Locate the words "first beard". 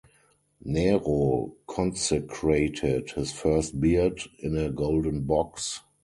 3.31-4.19